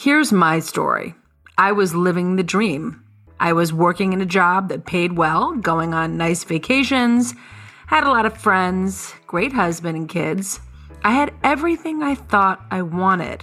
[0.00, 1.16] Here's my story
[1.58, 3.02] I was living the dream.
[3.40, 7.34] I was working in a job that paid well, going on nice vacations,
[7.88, 10.60] had a lot of friends, great husband and kids.
[11.02, 13.42] I had everything I thought I wanted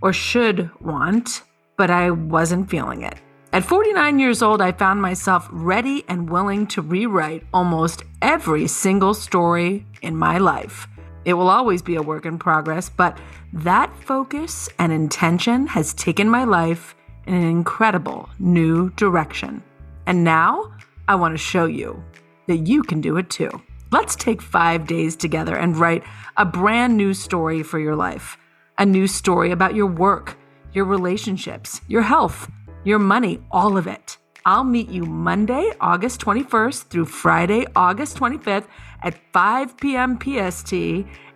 [0.00, 1.42] or should want,
[1.76, 3.16] but I wasn't feeling it.
[3.52, 9.14] At 49 years old, I found myself ready and willing to rewrite almost every single
[9.14, 10.86] story in my life.
[11.28, 13.18] It will always be a work in progress, but
[13.52, 16.94] that focus and intention has taken my life
[17.26, 19.62] in an incredible new direction.
[20.06, 20.72] And now
[21.06, 22.02] I want to show you
[22.46, 23.50] that you can do it too.
[23.92, 26.02] Let's take five days together and write
[26.38, 28.38] a brand new story for your life.
[28.78, 30.38] A new story about your work,
[30.72, 32.50] your relationships, your health
[32.84, 34.16] your money, all of it.
[34.44, 38.66] I'll meet you Monday, August 21st through Friday, August 25th
[39.02, 40.18] at 5 p.m.
[40.18, 40.72] PST,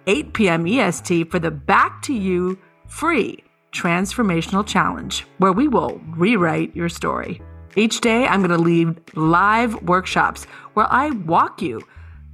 [0.06, 0.66] 8 p.m.
[0.66, 7.40] EST for the Back to You free transformational challenge where we will rewrite your story.
[7.74, 11.80] Each day, I'm going to lead live workshops where I walk you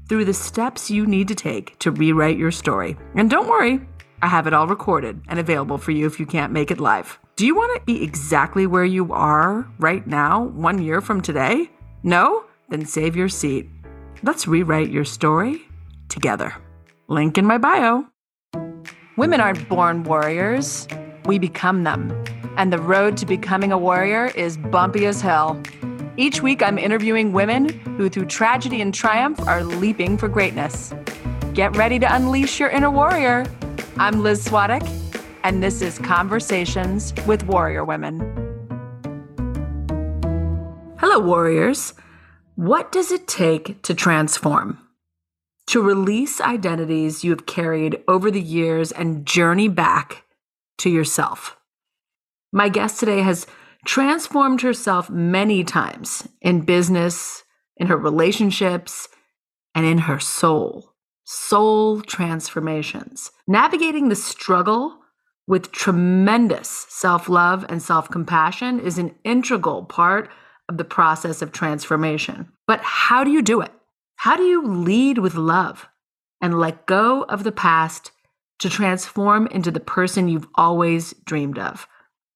[0.09, 2.97] through the steps you need to take to rewrite your story.
[3.15, 3.81] And don't worry,
[4.21, 7.21] I have it all recorded and available for you if you can't make it live.
[7.37, 11.71] Do you want to be exactly where you are right now, one year from today?
[12.03, 12.45] No?
[12.69, 13.71] Then save your seat.
[14.23, 15.63] Let's rewrite your story
[16.09, 16.55] together.
[17.09, 18.07] Link in my bio.
[19.17, 20.87] Women aren't born warriors,
[21.27, 22.13] we become them.
[22.57, 25.61] And the road to becoming a warrior is bumpy as hell.
[26.17, 30.93] Each week, I'm interviewing women who, through tragedy and triumph, are leaping for greatness.
[31.55, 33.47] Get ready to unleash your inner warrior.
[33.99, 34.87] I'm Liz Swadek
[35.45, 38.21] and this is Conversations with Warrior Women.
[40.99, 41.95] Hello, warriors.
[42.59, 44.81] What does it take to transform?
[45.69, 50.25] To release identities you have carried over the years and journey back
[50.79, 51.57] to yourself.
[52.53, 53.47] My guest today has
[53.87, 57.45] transformed herself many times in business,
[57.77, 59.07] in her relationships,
[59.73, 60.95] and in her soul.
[61.23, 63.31] Soul transformations.
[63.47, 64.99] Navigating the struggle
[65.47, 70.29] with tremendous self love and self compassion is an integral part
[70.69, 72.51] the process of transformation.
[72.67, 73.73] But how do you do it?
[74.17, 75.89] How do you lead with love
[76.41, 78.11] and let go of the past
[78.59, 81.87] to transform into the person you've always dreamed of,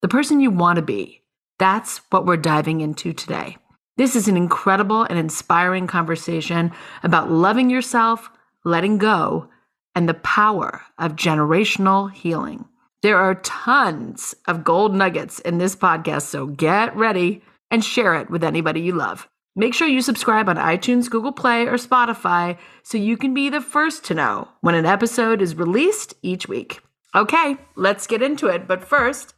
[0.00, 1.22] the person you want to be?
[1.59, 3.56] That's what we're diving into today.
[3.97, 6.72] This is an incredible and inspiring conversation
[7.03, 8.31] about loving yourself,
[8.64, 9.49] letting go,
[9.94, 12.64] and the power of generational healing.
[13.03, 18.30] There are tons of gold nuggets in this podcast, so get ready and share it
[18.30, 19.28] with anybody you love.
[19.56, 23.60] Make sure you subscribe on iTunes, Google Play, or Spotify so you can be the
[23.60, 26.80] first to know when an episode is released each week.
[27.14, 28.66] Okay, let's get into it.
[28.68, 29.34] But first,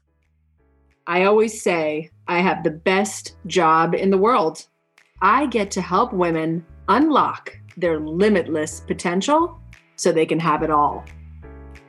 [1.07, 4.67] I always say I have the best job in the world.
[5.21, 9.61] I get to help women unlock their limitless potential
[9.97, 11.05] so they can have it all.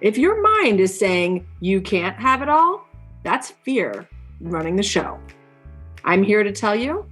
[0.01, 2.87] If your mind is saying you can't have it all,
[3.23, 4.07] that's fear
[4.41, 5.19] running the show.
[6.05, 7.05] I'm here to tell you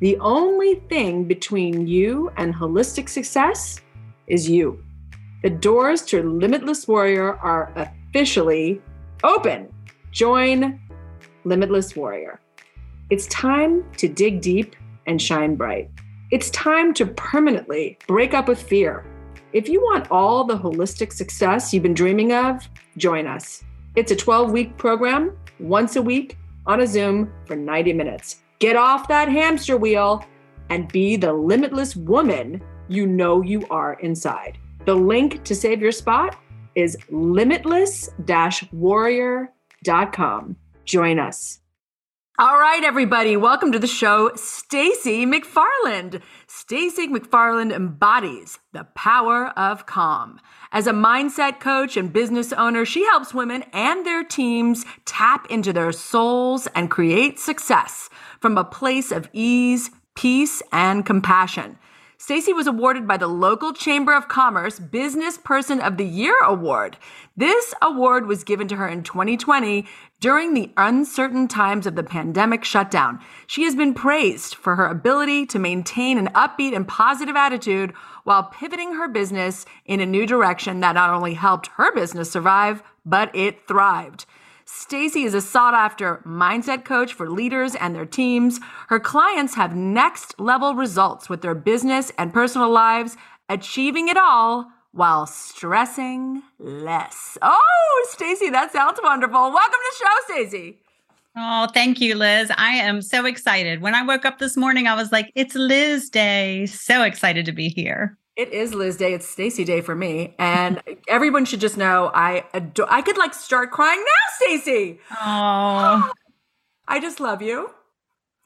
[0.00, 3.80] the only thing between you and holistic success
[4.26, 4.84] is you.
[5.42, 8.82] The doors to Limitless Warrior are officially
[9.24, 9.72] open.
[10.10, 10.80] Join
[11.44, 12.40] Limitless Warrior.
[13.08, 14.76] It's time to dig deep
[15.06, 15.90] and shine bright.
[16.30, 19.06] It's time to permanently break up with fear
[19.52, 22.66] if you want all the holistic success you've been dreaming of,
[22.96, 23.62] join us.
[23.96, 28.42] It's a 12 week program, once a week on a Zoom for 90 minutes.
[28.58, 30.24] Get off that hamster wheel
[30.70, 34.58] and be the limitless woman you know you are inside.
[34.84, 36.36] The link to save your spot
[36.74, 38.10] is limitless
[38.72, 40.56] warrior.com.
[40.84, 41.61] Join us.
[42.42, 46.20] All right, everybody, welcome to the show, Stacey McFarland.
[46.48, 50.40] Stacey McFarland embodies the power of calm.
[50.72, 55.72] As a mindset coach and business owner, she helps women and their teams tap into
[55.72, 58.10] their souls and create success
[58.40, 61.78] from a place of ease, peace, and compassion.
[62.22, 66.96] Stacey was awarded by the local Chamber of Commerce Business Person of the Year award.
[67.36, 69.84] This award was given to her in 2020
[70.20, 73.18] during the uncertain times of the pandemic shutdown.
[73.48, 77.92] She has been praised for her ability to maintain an upbeat and positive attitude
[78.22, 82.84] while pivoting her business in a new direction that not only helped her business survive,
[83.04, 84.26] but it thrived.
[84.64, 88.60] Stacey is a sought after mindset coach for leaders and their teams.
[88.88, 93.16] Her clients have next level results with their business and personal lives,
[93.48, 97.36] achieving it all while stressing less.
[97.42, 99.52] Oh, Stacey, that sounds wonderful.
[99.52, 100.78] Welcome to the show, Stacey.
[101.36, 102.52] Oh, thank you, Liz.
[102.58, 103.80] I am so excited.
[103.80, 106.66] When I woke up this morning, I was like, it's Liz Day.
[106.66, 108.18] So excited to be here.
[108.34, 109.12] It is Liz Day.
[109.12, 112.86] It's Stacey Day for me, and everyone should just know I adore.
[112.88, 115.00] I could like start crying now, Stacey.
[115.10, 116.10] Oh,
[116.88, 117.70] I just love you.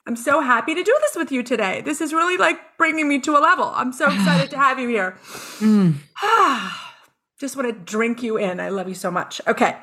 [0.09, 1.83] I'm so happy to do this with you today.
[1.83, 3.73] This is really like bringing me to a level.
[3.75, 5.19] I'm so excited to have you here.
[5.61, 5.95] Mm.
[7.41, 8.61] just want to drink you in.
[8.61, 9.41] I love you so much.
[9.47, 9.77] Okay.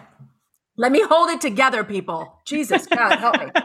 [0.75, 2.41] Let me hold it together, people.
[2.45, 3.51] Jesus, God, help me.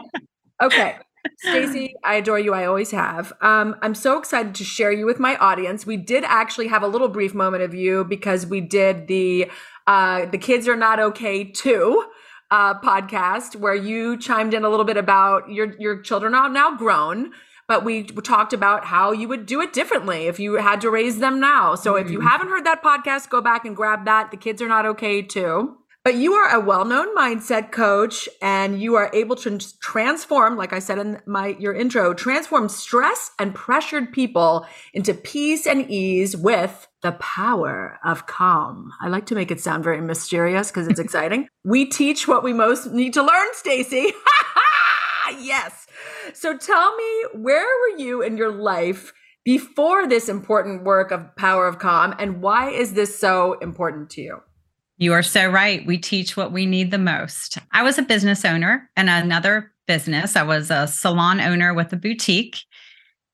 [0.61, 0.97] Okay.
[1.37, 2.53] Stacey, I adore you.
[2.53, 3.33] I always have.
[3.41, 5.85] Um, I'm so excited to share you with my audience.
[5.85, 9.49] We did actually have a little brief moment of you because we did the
[9.87, 12.05] uh, "The Kids Are Not Okay Too"
[12.51, 16.75] uh, podcast, where you chimed in a little bit about your your children are now
[16.75, 17.31] grown,
[17.67, 21.19] but we talked about how you would do it differently if you had to raise
[21.19, 21.75] them now.
[21.75, 22.05] So mm-hmm.
[22.05, 22.27] if you mm.
[22.29, 24.31] haven't heard that podcast, go back and grab that.
[24.31, 25.78] The kids are not okay too.
[26.05, 30.79] But you are a well-known mindset coach and you are able to transform, like I
[30.79, 36.87] said in my your intro, transform stress and pressured people into peace and ease with
[37.01, 38.93] the power of calm.
[39.01, 41.49] I like to make it sound very mysterious because it's exciting.
[41.65, 44.13] We teach what we most need to learn, Stacey.
[45.39, 45.85] yes.
[46.33, 49.11] So tell me, where were you in your life
[49.43, 54.21] before this important work of power of calm and why is this so important to
[54.21, 54.41] you?
[54.99, 55.85] You are so right.
[55.87, 57.57] We teach what we need the most.
[57.71, 60.35] I was a business owner and another business.
[60.35, 62.57] I was a salon owner with a boutique.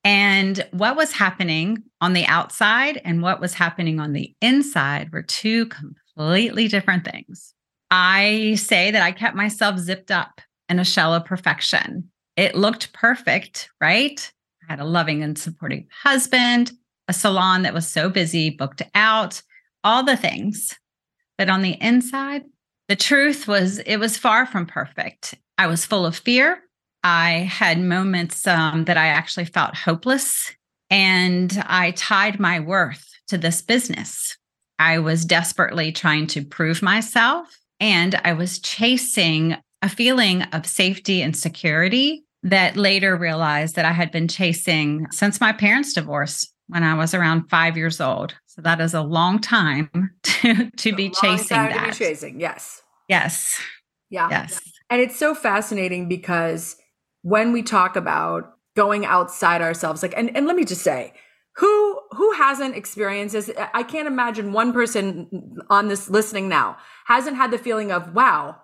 [0.04, 5.24] And what was happening on the outside and what was happening on the inside were
[5.24, 7.56] two completely different things.
[7.90, 12.12] I say that I kept myself zipped up in a shell of perfection.
[12.36, 14.32] It looked perfect, right?
[14.62, 16.74] I had a loving and supportive husband,
[17.08, 19.42] a salon that was so busy, booked out,
[19.84, 20.78] all the things.
[21.38, 22.44] But on the inside,
[22.88, 25.36] the truth was it was far from perfect.
[25.58, 26.62] I was full of fear.
[27.04, 30.52] I had moments um, that I actually felt hopeless.
[30.90, 34.38] And I tied my worth to this business.
[34.80, 37.58] I was desperately trying to prove myself.
[37.80, 43.92] And I was chasing a feeling of safety and security that later realized that I
[43.92, 48.36] had been chasing since my parents' divorce when I was around five years old.
[48.56, 49.90] So that is a long time
[50.24, 51.74] to, to be chasing that.
[51.74, 52.81] To be chasing, yes.
[53.10, 53.60] Yes.
[54.10, 54.30] Yeah.
[54.30, 54.62] Yes.
[54.90, 56.78] And it's so fascinating because
[57.22, 61.13] when we talk about going outside ourselves, like, and, and let me just say,
[61.57, 63.50] who who hasn't experienced this?
[63.74, 68.58] I can't imagine one person on this listening now hasn't had the feeling of, wow,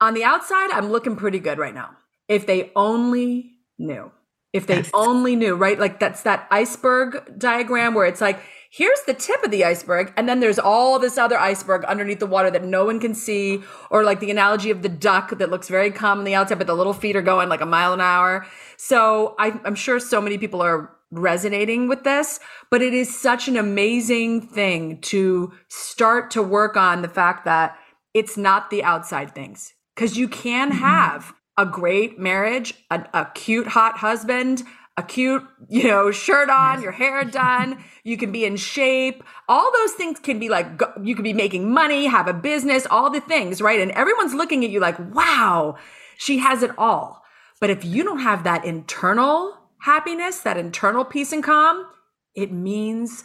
[0.00, 1.90] on the outside, I'm looking pretty good right now.
[2.28, 4.12] If they only knew.
[4.52, 4.90] If they yes.
[4.94, 5.78] only knew, right?
[5.78, 8.40] Like that's that iceberg diagram where it's like,
[8.70, 12.26] here's the tip of the iceberg and then there's all this other iceberg underneath the
[12.26, 15.68] water that no one can see or like the analogy of the duck that looks
[15.68, 18.00] very calm on the outside but the little feet are going like a mile an
[18.00, 18.46] hour
[18.76, 22.40] so I, i'm sure so many people are resonating with this
[22.70, 27.78] but it is such an amazing thing to start to work on the fact that
[28.12, 30.78] it's not the outside things because you can mm-hmm.
[30.78, 34.62] have a great marriage a, a cute hot husband
[34.96, 39.22] a cute, you know, shirt on, your hair done, you can be in shape.
[39.48, 40.66] All those things can be like,
[41.02, 43.80] you could be making money, have a business, all the things, right?
[43.80, 45.76] And everyone's looking at you like, wow,
[46.16, 47.22] she has it all.
[47.60, 51.86] But if you don't have that internal happiness, that internal peace and calm,
[52.34, 53.24] it means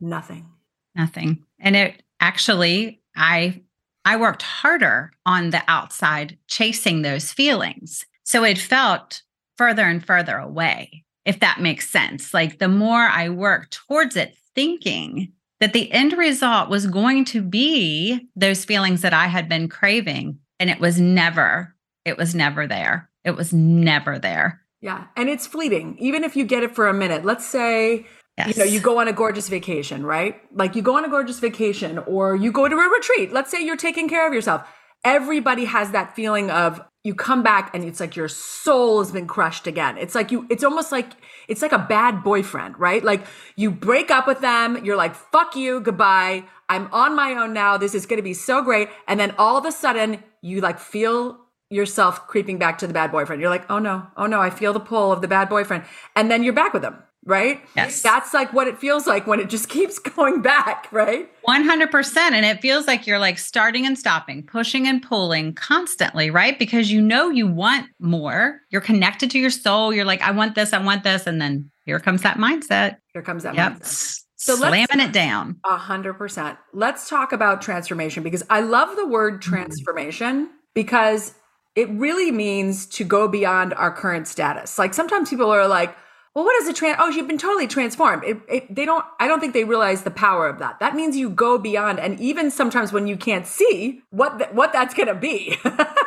[0.00, 0.48] nothing.
[0.94, 1.44] Nothing.
[1.60, 3.62] And it actually, I,
[4.04, 8.04] I worked harder on the outside chasing those feelings.
[8.24, 9.22] So it felt
[9.56, 12.34] further and further away if that makes sense.
[12.34, 17.40] Like the more I work towards it, thinking that the end result was going to
[17.40, 20.38] be those feelings that I had been craving.
[20.58, 21.74] And it was never,
[22.04, 23.08] it was never there.
[23.24, 24.60] It was never there.
[24.80, 25.06] Yeah.
[25.16, 27.24] And it's fleeting, even if you get it for a minute.
[27.24, 28.48] Let's say, yes.
[28.48, 30.40] you know, you go on a gorgeous vacation, right?
[30.52, 33.32] Like you go on a gorgeous vacation or you go to a retreat.
[33.32, 34.66] Let's say you're taking care of yourself.
[35.04, 39.26] Everybody has that feeling of, you come back and it's like your soul has been
[39.26, 39.98] crushed again.
[39.98, 41.14] It's like you, it's almost like,
[41.48, 43.02] it's like a bad boyfriend, right?
[43.02, 46.44] Like you break up with them, you're like, fuck you, goodbye.
[46.68, 47.76] I'm on my own now.
[47.76, 48.88] This is going to be so great.
[49.08, 51.38] And then all of a sudden you like feel
[51.70, 53.40] yourself creeping back to the bad boyfriend.
[53.40, 55.84] You're like, oh no, oh no, I feel the pull of the bad boyfriend.
[56.14, 57.60] And then you're back with them right?
[57.76, 58.02] Yes.
[58.02, 61.28] That's like what it feels like when it just keeps going back, right?
[61.46, 62.16] 100%.
[62.16, 66.58] And it feels like you're like starting and stopping, pushing and pulling constantly, right?
[66.58, 68.60] Because you know you want more.
[68.70, 69.92] You're connected to your soul.
[69.92, 71.26] You're like, I want this, I want this.
[71.26, 72.96] And then here comes that mindset.
[73.12, 73.74] Here comes that yep.
[73.74, 74.20] mindset.
[74.36, 75.60] So slamming it down.
[75.64, 76.58] A hundred percent.
[76.72, 79.54] Let's talk about transformation because I love the word mm-hmm.
[79.54, 81.34] transformation because
[81.76, 84.80] it really means to go beyond our current status.
[84.80, 85.96] Like sometimes people are like,
[86.34, 86.96] well, what is a trans?
[86.98, 88.24] Oh, you've been totally transformed.
[88.24, 89.04] It, it, they don't.
[89.20, 90.80] I don't think they realize the power of that.
[90.80, 94.72] That means you go beyond, and even sometimes when you can't see what th- what
[94.72, 95.58] that's going to be,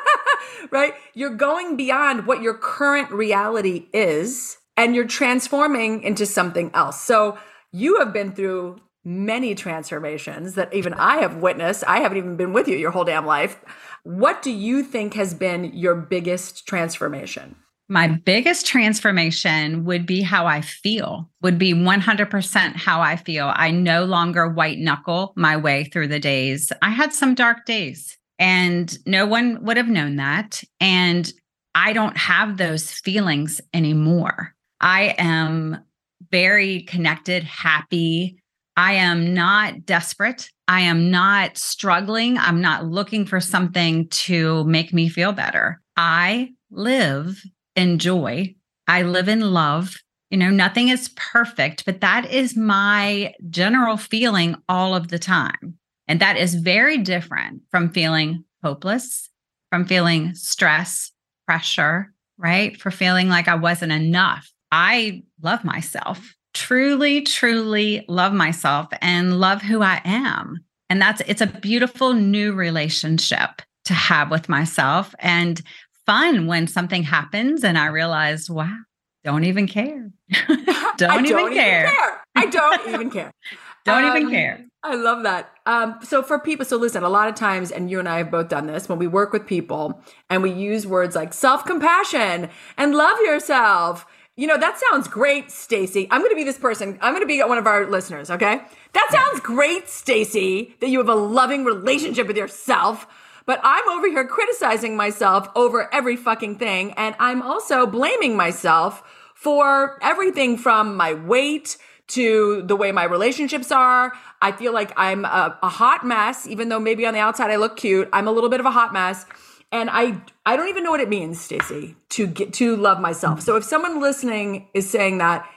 [0.71, 0.93] right?
[1.13, 7.01] You're going beyond what your current reality is, and you're transforming into something else.
[7.01, 7.37] So
[7.71, 11.83] you have been through many transformations that even I have witnessed.
[11.87, 13.63] I haven't even been with you your whole damn life.
[14.01, 17.57] What do you think has been your biggest transformation?
[17.87, 23.51] My biggest transformation would be how I feel, would be 100% how I feel.
[23.55, 26.71] I no longer white knuckle my way through the days.
[26.81, 30.63] I had some dark days and no one would have known that.
[30.79, 31.31] And
[31.75, 34.55] I don't have those feelings anymore.
[34.81, 35.83] I am
[36.31, 38.39] very connected, happy.
[38.77, 40.49] I am not desperate.
[40.67, 42.37] I am not struggling.
[42.37, 45.81] I'm not looking for something to make me feel better.
[45.95, 47.41] I live
[47.75, 48.55] enjoy.
[48.87, 49.95] I live in love.
[50.29, 55.77] You know, nothing is perfect, but that is my general feeling all of the time.
[56.07, 59.29] And that is very different from feeling hopeless,
[59.71, 61.11] from feeling stress,
[61.47, 62.79] pressure, right?
[62.79, 64.51] For feeling like I wasn't enough.
[64.71, 70.57] I love myself, truly, truly love myself and love who I am.
[70.89, 75.15] And that's, it's a beautiful new relationship to have with myself.
[75.19, 75.61] And
[76.05, 78.77] fun when something happens and I realize, wow,
[79.23, 80.11] don't even care.
[80.47, 81.83] don't, don't, even, care.
[81.83, 82.21] even care.
[82.35, 83.31] I don't even care.
[83.85, 84.65] don't um, even care.
[84.83, 85.51] I love that.
[85.65, 88.29] Um, so for people, so listen, a lot of times, and you and I have
[88.29, 92.95] both done this when we work with people and we use words like self-compassion and
[92.95, 94.05] love yourself.
[94.37, 96.07] You know, that sounds great, Stacey.
[96.11, 96.99] I'm going to be this person.
[97.01, 98.61] I'm going to be one of our listeners, okay?
[98.93, 103.07] That sounds great, Stacey, that you have a loving relationship with yourself.
[103.45, 106.93] But I'm over here criticizing myself over every fucking thing.
[106.93, 109.03] And I'm also blaming myself
[109.35, 114.13] for everything from my weight to the way my relationships are.
[114.41, 117.55] I feel like I'm a, a hot mess, even though maybe on the outside I
[117.55, 118.09] look cute.
[118.13, 119.25] I'm a little bit of a hot mess.
[119.71, 123.41] And I I don't even know what it means, Stacey, to get to love myself.
[123.41, 125.47] So if someone listening is saying that,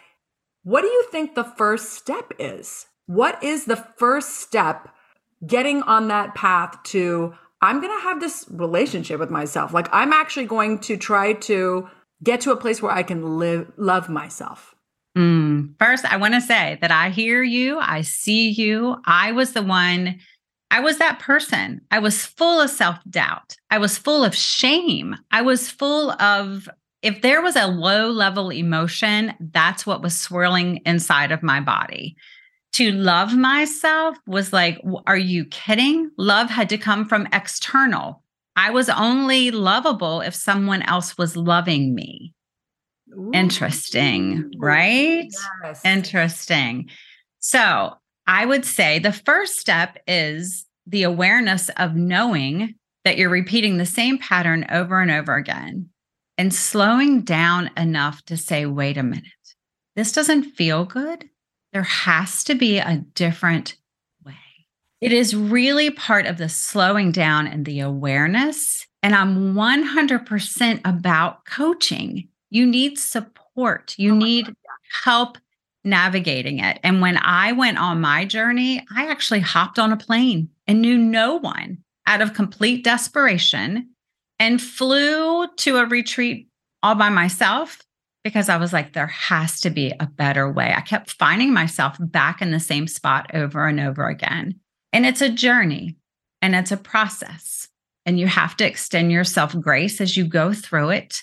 [0.64, 2.87] what do you think the first step is?
[3.07, 4.88] What is the first step
[5.47, 9.73] getting on that path to I'm going to have this relationship with myself.
[9.73, 11.88] Like I'm actually going to try to
[12.23, 14.75] get to a place where I can live love myself.
[15.17, 15.75] Mm.
[15.79, 18.97] First, I want to say that I hear you, I see you.
[19.05, 20.21] I was the one
[20.71, 21.81] I was that person.
[21.91, 23.57] I was full of self-doubt.
[23.71, 25.17] I was full of shame.
[25.31, 26.69] I was full of
[27.00, 32.17] if there was a low level emotion, that's what was swirling inside of my body
[32.72, 36.10] to love myself was like, are you kidding?
[36.16, 38.22] Love had to come from external.
[38.56, 42.34] I was only lovable if someone else was loving me.
[43.16, 43.30] Ooh.
[43.32, 45.28] Interesting, right?
[45.64, 45.84] Yes.
[45.84, 46.90] Interesting.
[47.38, 47.94] So
[48.26, 53.87] I would say the first step is the awareness of knowing that you're repeating the
[53.87, 55.88] same pattern over and over again
[56.37, 59.25] and slowing down enough to say, wait a minute,
[59.96, 61.28] this doesn't feel good
[61.72, 63.76] there has to be a different
[64.25, 64.34] way.
[65.00, 68.87] It is really part of the slowing down and the awareness.
[69.02, 72.28] And I'm 100% about coaching.
[72.50, 74.54] You need support, you oh need God.
[75.04, 75.38] help
[75.84, 76.78] navigating it.
[76.82, 80.98] And when I went on my journey, I actually hopped on a plane and knew
[80.98, 83.90] no one out of complete desperation
[84.38, 86.48] and flew to a retreat
[86.82, 87.78] all by myself
[88.28, 90.75] because I was like, there has to be a better way.
[90.76, 94.61] I kept finding myself back in the same spot over and over again.
[94.92, 95.97] And it's a journey
[96.42, 97.68] and it's a process.
[98.04, 101.23] And you have to extend yourself grace as you go through it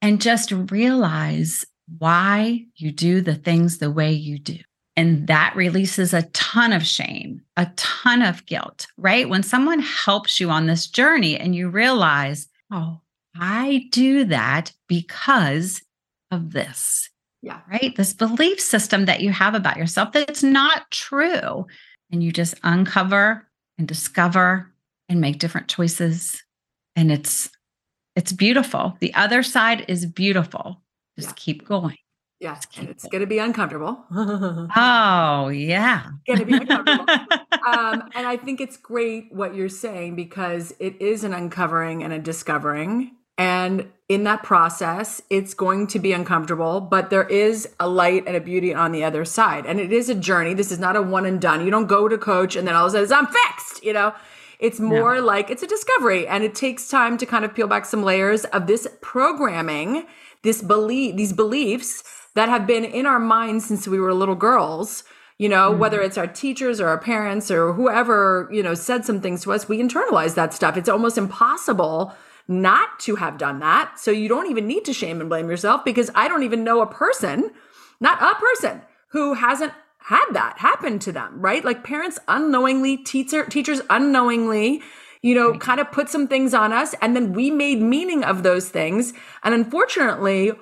[0.00, 1.64] and just realize
[1.98, 4.58] why you do the things the way you do.
[4.96, 9.28] And that releases a ton of shame, a ton of guilt, right?
[9.28, 13.00] When someone helps you on this journey and you realize, oh,
[13.38, 15.82] I do that because
[16.30, 17.10] of this.
[17.42, 17.60] Yeah.
[17.70, 17.94] Right.
[17.94, 21.66] This belief system that you have about yourself that's not true.
[22.10, 23.46] And you just uncover
[23.78, 24.72] and discover
[25.08, 26.42] and make different choices.
[26.96, 27.50] And it's
[28.16, 28.96] it's beautiful.
[29.00, 30.82] The other side is beautiful.
[31.16, 31.34] Just yeah.
[31.36, 31.96] keep going.
[32.40, 34.04] Yeah, it's going to be uncomfortable.
[34.12, 36.02] oh, yeah.
[36.26, 37.06] It's going to be uncomfortable.
[37.66, 42.12] um, and I think it's great what you're saying because it is an uncovering and
[42.12, 43.12] a discovering.
[43.38, 48.36] And in that process, it's going to be uncomfortable, but there is a light and
[48.36, 49.66] a beauty on the other side.
[49.66, 50.54] And it is a journey.
[50.54, 51.64] This is not a one and done.
[51.64, 54.14] You don't go to coach and then all of a sudden I'm fixed, you know?
[54.58, 55.22] It's more no.
[55.22, 58.44] like it's a discovery and it takes time to kind of peel back some layers
[58.46, 60.06] of this programming,
[60.42, 65.04] this belief, these beliefs that have been in our minds since we were little girls
[65.38, 65.80] you know mm-hmm.
[65.80, 69.52] whether it's our teachers or our parents or whoever you know said some things to
[69.52, 72.14] us we internalize that stuff it's almost impossible
[72.48, 75.84] not to have done that so you don't even need to shame and blame yourself
[75.84, 77.50] because i don't even know a person
[78.00, 83.44] not a person who hasn't had that happen to them right like parents unknowingly teacher
[83.46, 84.80] teachers unknowingly
[85.22, 85.60] you know right.
[85.60, 89.12] kind of put some things on us and then we made meaning of those things
[89.42, 90.52] and unfortunately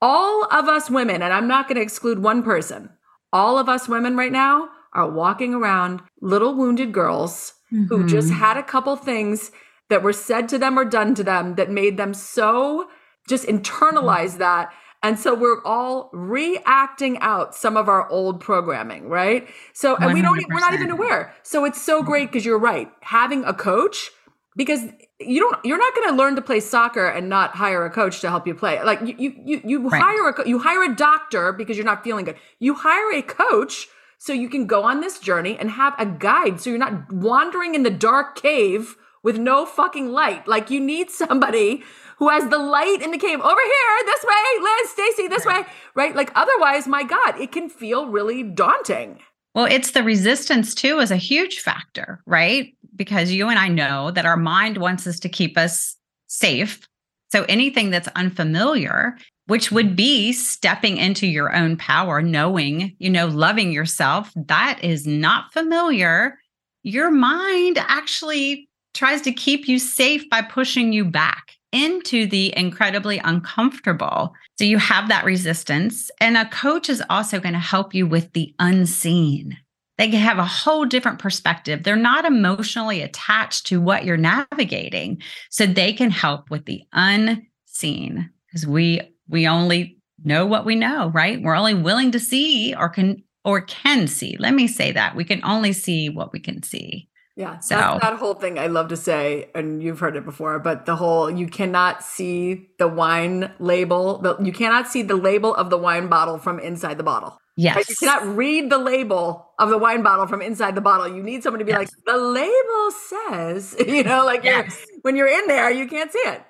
[0.00, 2.88] all of us women and i'm not going to exclude one person
[3.32, 7.86] all of us women right now are walking around little wounded girls mm-hmm.
[7.86, 9.50] who just had a couple things
[9.92, 12.88] that were said to them or done to them that made them so
[13.28, 14.38] just internalize mm-hmm.
[14.38, 14.72] that
[15.04, 19.48] and so we're all reacting out some of our old programming, right?
[19.72, 20.14] So and 100%.
[20.14, 21.34] we don't we're not even aware.
[21.42, 22.88] So it's so great because you're right.
[23.00, 24.10] Having a coach
[24.54, 24.80] because
[25.18, 28.20] you don't you're not going to learn to play soccer and not hire a coach
[28.20, 30.02] to help you play like you you you, you right.
[30.02, 33.88] hire a you hire a doctor because you're not feeling good you hire a coach
[34.18, 37.74] so you can go on this journey and have a guide so you're not wandering
[37.74, 41.82] in the dark cave with no fucking light like you need somebody
[42.18, 45.64] who has the light in the cave over here this way liz stacey this way
[45.94, 49.18] right like otherwise my god it can feel really daunting
[49.54, 52.74] well, it's the resistance too is a huge factor, right?
[52.96, 56.88] Because you and I know that our mind wants us to keep us safe.
[57.30, 63.26] So anything that's unfamiliar, which would be stepping into your own power, knowing, you know,
[63.26, 66.38] loving yourself, that is not familiar.
[66.82, 73.18] Your mind actually tries to keep you safe by pushing you back into the incredibly
[73.18, 74.34] uncomfortable.
[74.58, 76.10] So you have that resistance.
[76.20, 79.56] And a coach is also going to help you with the unseen.
[79.98, 81.82] They can have a whole different perspective.
[81.82, 85.22] They're not emotionally attached to what you're navigating.
[85.50, 91.08] So they can help with the unseen because we we only know what we know,
[91.10, 91.40] right?
[91.40, 94.36] We're only willing to see or can or can see.
[94.38, 95.16] Let me say that.
[95.16, 97.08] We can only see what we can see.
[97.34, 97.60] Yeah.
[97.60, 100.96] So that whole thing I love to say, and you've heard it before, but the
[100.96, 105.78] whole you cannot see the wine label, the, you cannot see the label of the
[105.78, 107.38] wine bottle from inside the bottle.
[107.56, 107.76] Yes.
[107.76, 111.14] Like you cannot read the label of the wine bottle from inside the bottle.
[111.14, 111.78] You need someone to be yes.
[111.78, 114.84] like, the label says, you know, like yes.
[114.90, 116.42] you're, when you're in there, you can't see it.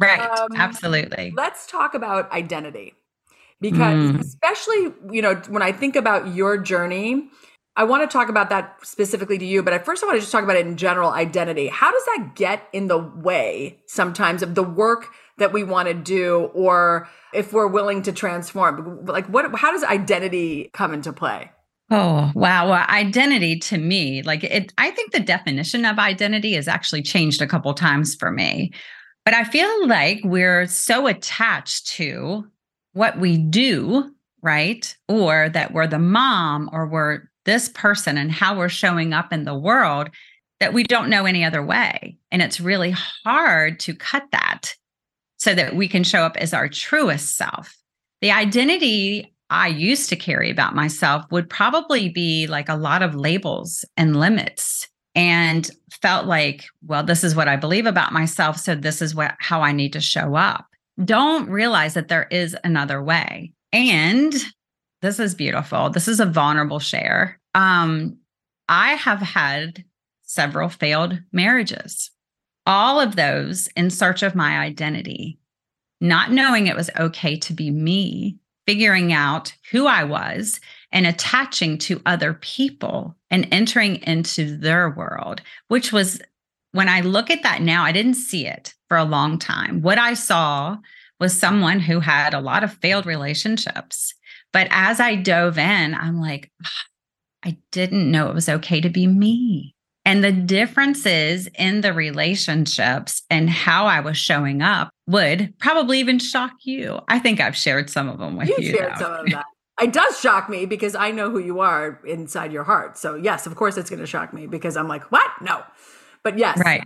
[0.00, 0.20] Right.
[0.20, 1.32] Um, Absolutely.
[1.36, 2.94] Let's talk about identity
[3.60, 4.20] because, mm.
[4.20, 7.28] especially, you know, when I think about your journey,
[7.78, 10.20] I want to talk about that specifically to you, but at first I want to
[10.20, 11.68] just talk about it in general identity.
[11.68, 15.94] How does that get in the way sometimes of the work that we want to
[15.94, 19.06] do or if we're willing to transform?
[19.06, 21.52] Like what how does identity come into play?
[21.88, 22.68] Oh, wow.
[22.68, 27.40] Well, identity to me, like it I think the definition of identity has actually changed
[27.40, 28.72] a couple times for me.
[29.24, 32.44] But I feel like we're so attached to
[32.94, 34.12] what we do,
[34.42, 34.96] right?
[35.06, 39.44] Or that we're the mom or we're this person and how we're showing up in
[39.44, 40.10] the world
[40.60, 42.18] that we don't know any other way.
[42.30, 44.74] And it's really hard to cut that
[45.38, 47.74] so that we can show up as our truest self.
[48.20, 53.14] The identity I used to carry about myself would probably be like a lot of
[53.14, 55.70] labels and limits and
[56.02, 58.58] felt like, well, this is what I believe about myself.
[58.58, 60.66] So this is what how I need to show up.
[61.02, 63.54] Don't realize that there is another way.
[63.72, 64.34] And
[65.00, 65.90] this is beautiful.
[65.90, 67.37] This is a vulnerable share.
[67.58, 68.18] Um,
[68.68, 69.84] I have had
[70.22, 72.12] several failed marriages,
[72.66, 75.40] all of those in search of my identity,
[76.00, 80.60] not knowing it was okay to be me, figuring out who I was
[80.92, 86.20] and attaching to other people and entering into their world, which was
[86.70, 89.82] when I look at that now, I didn't see it for a long time.
[89.82, 90.76] What I saw
[91.18, 94.14] was someone who had a lot of failed relationships
[94.52, 96.50] but as I dove in, I'm like,
[97.44, 99.74] I didn't know it was okay to be me.
[100.04, 106.18] And the differences in the relationships and how I was showing up would probably even
[106.18, 107.00] shock you.
[107.08, 108.56] I think I've shared some of them with you.
[108.58, 109.00] You shared though.
[109.00, 109.44] some of that.
[109.80, 112.96] It does shock me because I know who you are inside your heart.
[112.96, 115.30] So yes, of course it's going to shock me because I'm like, what?
[115.42, 115.62] No.
[116.24, 116.82] But yes, right.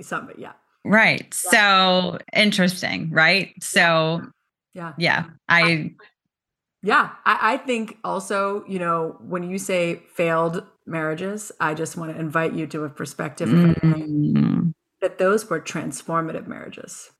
[0.00, 0.52] Some, but yeah.
[0.84, 1.36] Right.
[1.44, 1.50] Yeah.
[1.50, 3.54] So interesting, right?
[3.60, 4.22] So
[4.72, 4.92] yeah.
[4.96, 5.24] Yeah.
[5.48, 5.94] I
[6.82, 12.12] yeah, I, I, think also, you know, when you say failed marriages, I just want
[12.12, 14.70] to invite you to a perspective mm-hmm.
[15.00, 17.10] that those were transformative marriages.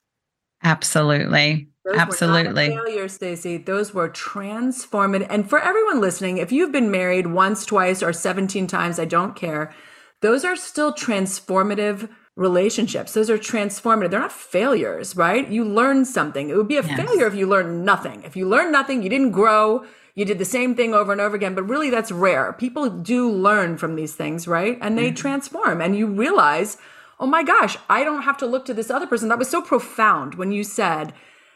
[0.64, 1.68] Absolutely.
[1.84, 2.68] Those Absolutely.
[2.68, 3.56] failure, Stacey.
[3.56, 5.26] Those were transformative.
[5.30, 9.36] And for everyone listening, if you've been married once, twice, or 17 times, I don't
[9.36, 9.74] care.
[10.20, 13.12] those are still transformative relationships.
[13.12, 14.10] Those are transformative.
[14.10, 15.48] They're not failures, right?
[15.48, 16.48] You learn something.
[16.48, 16.96] It would be a yes.
[16.96, 18.22] failure if you learn nothing.
[18.24, 21.36] If you learn nothing, you didn't grow, you did the same thing over and over
[21.36, 22.52] again, but really that's rare.
[22.52, 24.78] People do learn from these things, right?
[24.80, 25.16] And they mm-hmm.
[25.16, 26.78] transform and you realize,
[27.20, 29.28] oh my gosh, I don't have to look to this other person.
[29.28, 31.12] That was so profound when you said,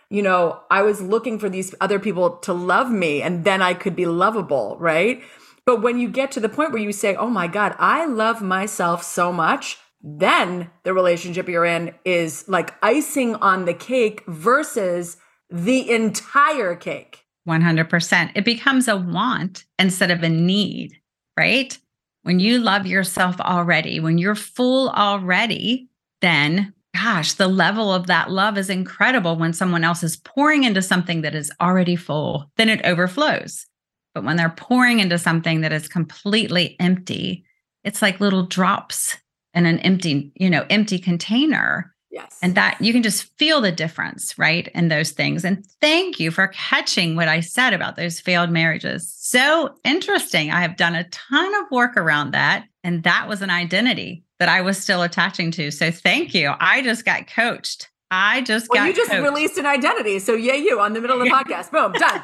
[0.09, 3.75] you know, I was looking for these other people to love me and then I
[3.75, 5.23] could be lovable, right?
[5.65, 8.41] But when you get to the point where you say, oh my God, I love
[8.41, 15.17] myself so much, then the relationship you're in is like icing on the cake versus
[15.51, 17.25] the entire cake.
[17.49, 18.31] 100%.
[18.37, 20.93] It becomes a want instead of a need,
[21.37, 21.77] right?
[22.23, 25.89] When you love yourself already, when you're full already,
[26.21, 30.81] then gosh, the level of that love is incredible when someone else is pouring into
[30.81, 33.67] something that is already full, then it overflows.
[34.15, 37.45] But when they're pouring into something that is completely empty,
[37.85, 39.19] it's like little drops
[39.57, 41.93] in an empty, you know, empty container.
[42.11, 42.39] Yes.
[42.41, 44.69] And that you can just feel the difference, right?
[44.69, 45.45] In those things.
[45.45, 49.13] And thank you for catching what I said about those failed marriages.
[49.19, 50.51] So interesting.
[50.51, 52.67] I have done a ton of work around that.
[52.85, 55.71] And that was an identity that I was still attaching to.
[55.71, 56.55] So thank you.
[56.59, 57.91] I just got coached.
[58.11, 59.23] I just well, got you just coached.
[59.23, 60.19] released an identity.
[60.19, 61.71] So yay you on the middle of the podcast.
[61.71, 62.23] Boom, done.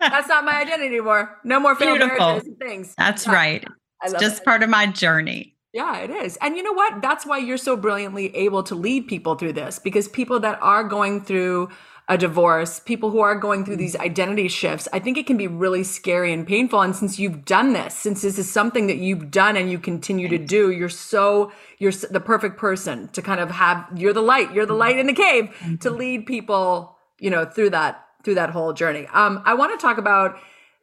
[0.00, 1.38] That's not my identity anymore.
[1.44, 2.26] No more failed Beautiful.
[2.26, 2.94] marriages and things.
[2.98, 3.32] That's yeah.
[3.32, 3.64] right.
[4.04, 4.44] It's just it.
[4.44, 5.51] part of my journey.
[5.72, 6.36] Yeah, it is.
[6.42, 7.00] And you know what?
[7.00, 10.84] That's why you're so brilliantly able to lead people through this because people that are
[10.84, 11.70] going through
[12.08, 13.78] a divorce, people who are going through mm.
[13.78, 16.82] these identity shifts, I think it can be really scary and painful.
[16.82, 20.28] And since you've done this, since this is something that you've done and you continue
[20.28, 24.52] to do, you're so, you're the perfect person to kind of have, you're the light,
[24.52, 24.80] you're the mm-hmm.
[24.80, 25.96] light in the cave to mm-hmm.
[25.96, 29.06] lead people, you know, through that, through that whole journey.
[29.12, 30.38] Um, I want to talk about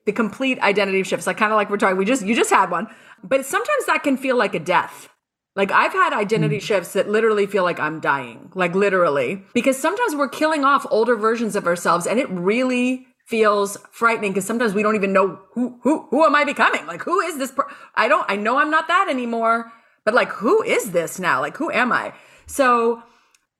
[0.10, 1.28] the complete identity shifts.
[1.28, 2.88] Like kind of like we're talking, we just, you just had one.
[3.24, 5.08] But sometimes that can feel like a death.
[5.56, 6.62] Like I've had identity mm.
[6.62, 11.15] shifts that literally feel like I'm dying, like literally, because sometimes we're killing off older
[11.15, 15.80] versions of ourselves and it really feels frightening because sometimes we don't even know who
[15.84, 16.88] who who am I becoming?
[16.88, 19.72] Like who is this per- I don't I know I'm not that anymore,
[20.06, 21.39] but like who is this now?
[21.41, 22.13] Like who am I?
[22.48, 23.04] So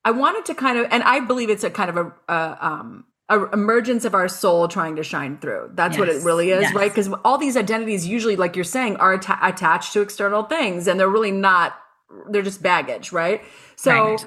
[0.04, 3.06] I wanted to kind of and I believe it's a kind of a, a um
[3.30, 5.72] a emergence of our soul trying to shine through.
[5.74, 6.00] That's yes.
[6.00, 6.74] what it really is, yes.
[6.74, 6.92] right?
[6.92, 11.00] Because all these identities, usually, like you're saying, are atta- attached to external things, and
[11.00, 11.76] they're really not.
[12.30, 13.44] They're just baggage, right?
[13.76, 14.26] So, right.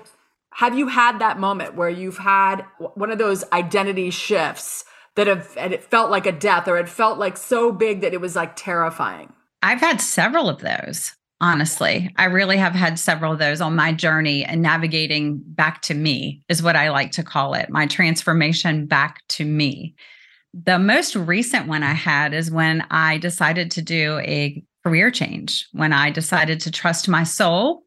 [0.51, 4.85] have you had that moment where you've had one of those identity shifts
[5.17, 8.15] that have, and it felt like a death, or it felt like so big that
[8.15, 9.33] it was like terrifying?
[9.62, 12.09] I've had several of those honestly.
[12.16, 16.40] I really have had several of those on my journey and navigating back to me
[16.48, 19.94] is what I like to call it my transformation back to me.
[20.55, 25.66] The most recent one I had is when I decided to do a career change,
[25.72, 27.83] when I decided to trust my soul,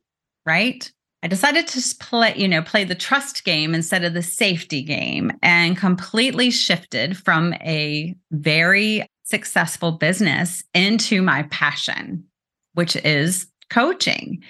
[0.45, 0.91] right?
[1.23, 5.31] I decided to play, you know, play the trust game instead of the safety game
[5.41, 12.25] and completely shifted from a very successful business into my passion
[12.75, 14.41] which is coaching.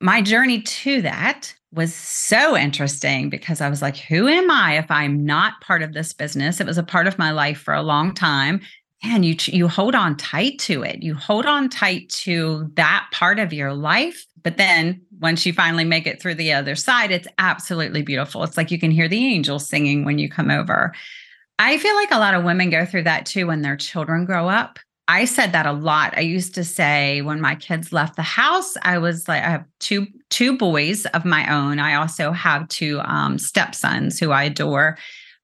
[0.00, 4.90] My journey to that was so interesting because I was like, who am I if
[4.90, 6.60] I'm not part of this business?
[6.60, 8.60] It was a part of my life for a long time.
[9.02, 11.02] And you you hold on tight to it.
[11.02, 14.24] You hold on tight to that part of your life.
[14.42, 18.44] But then once you finally make it through the other side, it's absolutely beautiful.
[18.44, 20.94] It's like you can hear the angels singing when you come over.
[21.58, 24.48] I feel like a lot of women go through that too when their children grow
[24.48, 24.78] up.
[25.06, 26.16] I said that a lot.
[26.16, 29.64] I used to say when my kids left the house, I was like, I have
[29.80, 31.78] two two boys of my own.
[31.78, 34.96] I also have two um, stepsons who I adore,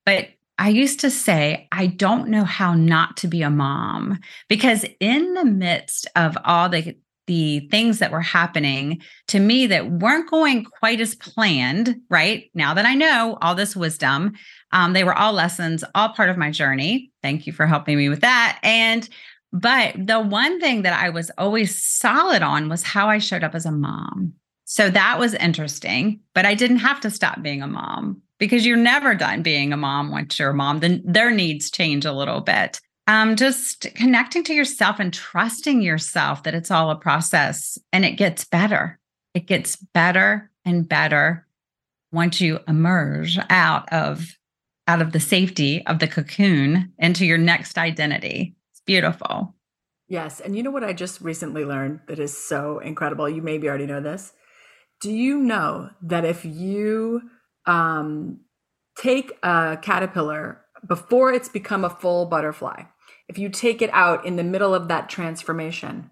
[0.07, 4.19] but I used to say, I don't know how not to be a mom
[4.49, 6.97] because in the midst of all the
[7.27, 12.51] the things that were happening to me that weren't going quite as planned, right?
[12.55, 14.33] Now that I know all this wisdom,
[14.73, 17.13] um, they were all lessons, all part of my journey.
[17.23, 18.59] Thank you for helping me with that.
[18.65, 19.09] And
[19.53, 23.55] but the one thing that I was always solid on was how I showed up
[23.55, 24.35] as a mom.
[24.65, 28.77] So that was interesting, but I didn't have to stop being a mom because you're
[28.77, 30.79] never done being a mom once you're a mom.
[30.79, 32.81] Then their needs change a little bit.
[33.09, 38.13] Um, just connecting to yourself and trusting yourself that it's all a process and it
[38.13, 39.01] gets better.
[39.35, 41.47] It gets better and better
[42.13, 44.37] once you emerge out of
[44.87, 48.55] out of the safety of the cocoon into your next identity
[48.87, 49.55] beautiful.
[50.09, 50.41] Yes.
[50.41, 53.29] And you know what I just recently learned that is so incredible?
[53.29, 54.33] You maybe already know this.
[55.01, 57.23] Do you know that if you
[57.65, 58.41] um,
[58.99, 62.83] take a caterpillar before it's become a full butterfly,
[63.29, 66.11] if you take it out in the middle of that transformation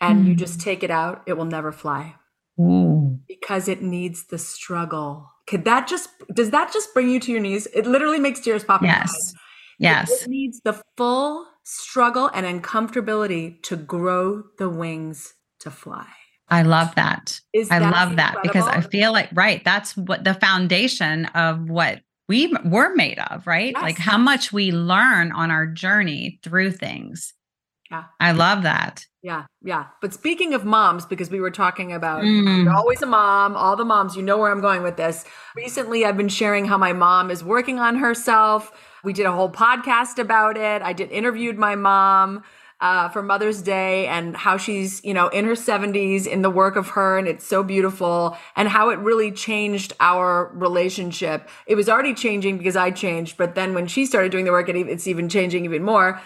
[0.00, 0.28] and mm.
[0.28, 2.14] you just take it out, it will never fly.
[3.26, 5.28] Because it needs the struggle.
[5.48, 7.66] Could that just does that just bring you to your knees?
[7.74, 8.82] It literally makes tears pop.
[8.82, 9.34] Yes.
[9.80, 10.22] Yes.
[10.22, 16.06] It needs the full struggle and uncomfortability to grow the wings to fly.
[16.48, 17.40] I love that.
[17.52, 18.16] Is I love incredible?
[18.16, 23.18] that because I feel like right, that's what the foundation of what we were made
[23.18, 23.72] of, right?
[23.74, 23.82] Yes.
[23.82, 27.32] Like how much we learn on our journey through things.
[27.92, 28.04] Yeah.
[28.20, 29.06] I love that.
[29.22, 29.86] Yeah, yeah.
[30.00, 32.64] But speaking of moms, because we were talking about mm.
[32.64, 35.26] you're always a mom, all the moms, you know where I'm going with this.
[35.54, 38.72] Recently, I've been sharing how my mom is working on herself.
[39.04, 40.80] We did a whole podcast about it.
[40.80, 42.42] I did interviewed my mom
[42.80, 46.76] uh, for Mother's Day and how she's, you know, in her 70s in the work
[46.76, 47.18] of her.
[47.18, 51.48] And it's so beautiful and how it really changed our relationship.
[51.66, 53.36] It was already changing because I changed.
[53.36, 56.20] But then when she started doing the work, it's even changing even more.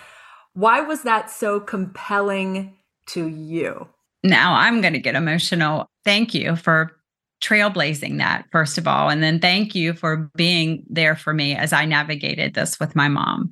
[0.57, 3.87] Why was that so compelling to you?
[4.25, 5.87] Now I'm going to get emotional.
[6.03, 6.97] Thank you for
[7.43, 9.11] trailblazing that, first of all.
[9.11, 13.07] And then thank you for being there for me as I navigated this with my
[13.07, 13.51] mom.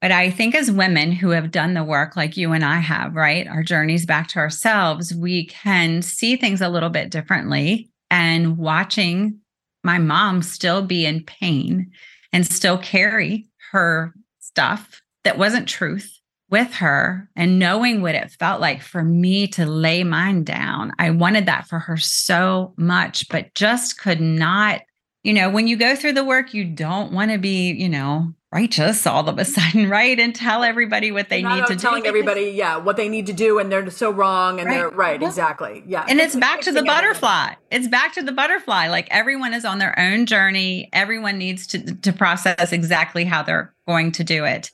[0.00, 3.14] But I think as women who have done the work like you and I have,
[3.14, 7.90] right, our journeys back to ourselves, we can see things a little bit differently.
[8.10, 9.38] And watching
[9.84, 11.90] my mom still be in pain
[12.32, 16.17] and still carry her stuff that wasn't truth
[16.50, 20.92] with her and knowing what it felt like for me to lay mine down.
[20.98, 24.82] I wanted that for her so much, but just could not.
[25.24, 28.32] You know, when you go through the work, you don't want to be, you know,
[28.50, 30.18] righteous all of a sudden, right?
[30.18, 31.78] And tell everybody what they need to do.
[31.78, 34.76] Telling everybody, yeah, what they need to do, and they're so wrong, and right.
[34.76, 36.06] they're right, well, exactly, yeah.
[36.08, 37.54] And it's, it's back to the butterfly.
[37.70, 38.88] It's back to the butterfly.
[38.88, 40.88] Like everyone is on their own journey.
[40.92, 44.70] Everyone needs to to process exactly how they're going to do it.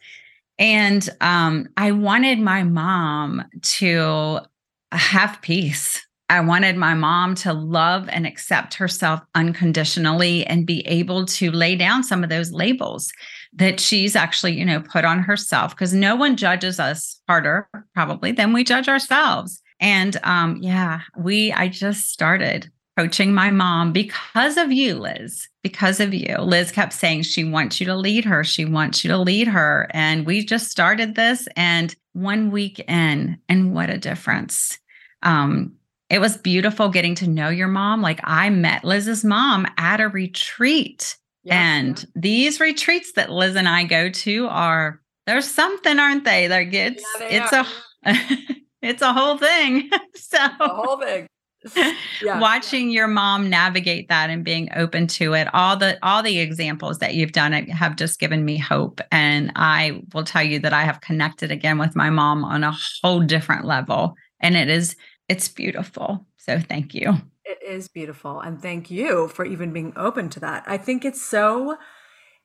[0.59, 4.41] And um, I wanted my mom to
[4.93, 6.05] have peace.
[6.31, 11.77] I wanted my mom to love and accept herself unconditionally and be able to lay
[11.77, 13.13] down some of those labels
[13.53, 18.33] that she's actually, you know, put on herself because no one judges us harder probably
[18.33, 19.61] than we judge ourselves.
[19.81, 26.01] And um yeah, we I just started coaching my mom because of you, Liz, because
[26.01, 26.37] of you.
[26.39, 28.45] Liz kept saying she wants you to lead her.
[28.45, 29.89] She wants you to lead her.
[29.93, 34.79] And we just started this and one week in, and what a difference.
[35.23, 35.75] Um,
[36.11, 38.03] it was beautiful getting to know your mom.
[38.03, 41.17] Like I met Liz's mom at a retreat.
[41.47, 46.47] And these retreats that Liz and I go to are there's something, aren't they?
[46.47, 47.67] That gets yeah, it's are.
[48.07, 48.17] a
[48.83, 49.91] it's a whole thing.
[50.15, 51.27] so the whole thing
[52.23, 52.41] yeah.
[52.41, 56.99] watching your mom navigate that and being open to it all the all the examples
[56.99, 59.01] that you've done have just given me hope.
[59.11, 62.77] And i will tell you that i have connected again with my mom on a
[63.03, 64.15] whole different level.
[64.41, 64.97] And it is
[65.29, 66.27] it's beautiful.
[66.37, 67.15] So thank you.
[67.45, 68.41] It is beautiful.
[68.41, 70.65] And thank you for even being open to that.
[70.67, 71.77] I think it's so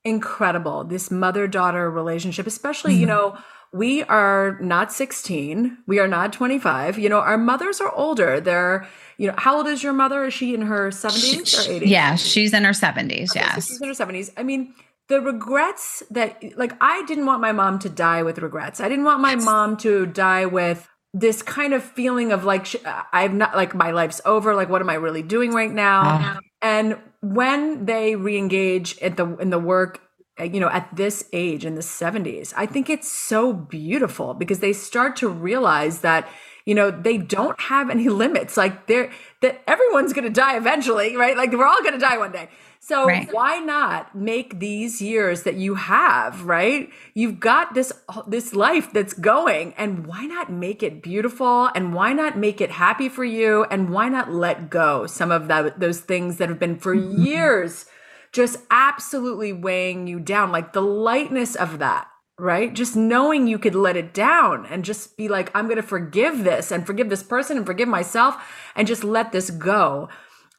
[0.05, 3.01] incredible this mother daughter relationship especially mm-hmm.
[3.01, 3.37] you know
[3.71, 8.87] we are not 16 we are not 25 you know our mothers are older they're
[9.19, 10.23] you know, how old is your mother?
[10.23, 11.81] Is she in her 70s or 80s?
[11.87, 13.31] Yeah, she's in her 70s.
[13.31, 13.67] Okay, yes.
[13.67, 14.31] So she's in her 70s.
[14.37, 14.73] I mean,
[15.09, 18.79] the regrets that, like, I didn't want my mom to die with regrets.
[18.79, 22.67] I didn't want my mom to die with this kind of feeling of like,
[23.11, 24.55] I'm not, like, my life's over.
[24.55, 26.37] Like, what am I really doing right now?
[26.37, 26.39] Uh.
[26.61, 30.01] And when they re-engage at the in the work
[30.39, 34.59] Uh, you know at this age in the 70s i think it's so beautiful because
[34.59, 36.27] they start to realize that
[36.69, 38.55] you know they don't have any limits.
[38.55, 41.35] Like they're that everyone's going to die eventually right?
[41.35, 42.49] Like we're all going to die one day.
[42.81, 43.27] So right.
[43.33, 46.89] why not make these years that you have right?
[47.15, 47.91] You've got this
[48.27, 51.71] this life that's going and why not make it beautiful?
[51.73, 53.65] And why not make it happy for you?
[53.71, 56.93] And why not let go some of that those things that have been for
[57.27, 57.87] years
[58.31, 62.07] just absolutely weighing you down like the lightness of that
[62.39, 62.73] right?
[62.73, 66.43] Just knowing you could let it down and just be like, I'm going to forgive
[66.43, 68.35] this and forgive this person and forgive myself
[68.75, 70.07] and just let this go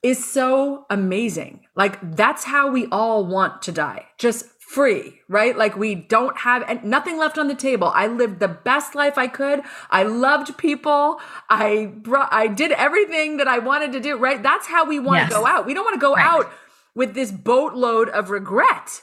[0.03, 1.61] is so amazing.
[1.75, 4.07] Like, that's how we all want to die.
[4.19, 5.57] Just free, right?
[5.57, 7.91] Like we don't have nothing left on the table.
[7.93, 9.63] I lived the best life I could.
[9.91, 11.21] I loved people.
[11.49, 14.41] I brought, I did everything that I wanted to do, right?
[14.41, 15.31] That's how we want yes.
[15.31, 15.67] to go out.
[15.67, 16.25] We don't want to go right.
[16.25, 16.53] out
[16.95, 19.03] with this boatload of regret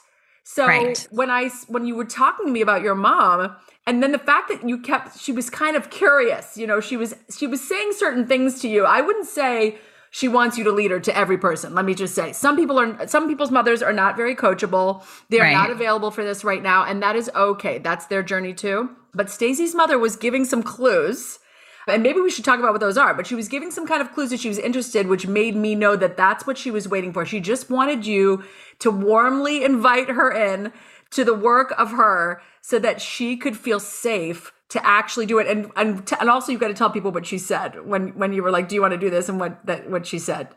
[0.50, 1.06] so right.
[1.12, 3.54] when I when you were talking to me about your mom,
[3.86, 6.96] and then the fact that you kept she was kind of curious, you know, she
[6.96, 8.86] was she was saying certain things to you.
[8.86, 9.78] I wouldn't say
[10.10, 11.76] she wants you to lead her to every person.
[11.76, 15.04] Let me just say, some people are some people's mothers are not very coachable.
[15.30, 15.52] They're right.
[15.52, 17.80] not available for this right now, and that is okay.
[17.80, 18.90] That's their journey too.
[19.14, 21.40] But Stacey's mother was giving some clues
[21.88, 23.14] And maybe we should talk about what those are.
[23.14, 25.76] But she was giving some kind of clues that she was interested, which made me
[25.76, 27.26] know that that's what she was waiting for.
[27.26, 28.44] She just wanted you
[28.80, 30.72] to warmly invite her in
[31.12, 35.48] to the work of her so that she could feel safe to actually do it.
[35.48, 38.34] And and, to, and also you've got to tell people what she said when when
[38.34, 39.30] you were like do you want to do this?
[39.30, 40.50] and what that what she said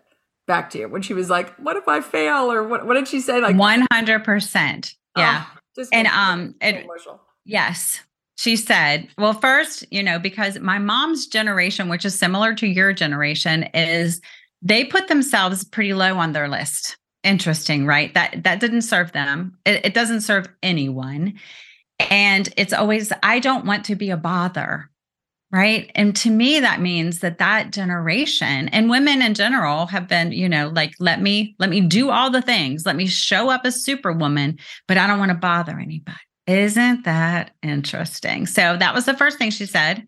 [0.47, 0.89] back to you.
[0.89, 2.51] When she was like what if i fail?
[2.51, 3.41] or what what did she say?
[3.41, 5.47] Like 100% yeah.
[5.79, 6.87] Oh, and um it,
[7.45, 8.01] yes
[8.41, 12.93] she said well first you know because my mom's generation which is similar to your
[12.93, 14.21] generation is
[14.63, 16.97] they put themselves pretty low on their list.
[17.23, 18.13] Interesting right?
[18.15, 19.59] That that didn't serve them.
[19.67, 21.35] It, it doesn't serve anyone.
[21.99, 24.91] And it's always i don't want to be a bother
[25.53, 25.91] right?
[25.97, 30.49] And to me that means that that generation and women in general have been you
[30.49, 32.87] know like let me let me do all the things.
[32.87, 37.53] Let me show up as superwoman but i don't want to bother anybody isn't that
[37.63, 40.07] interesting so that was the first thing she said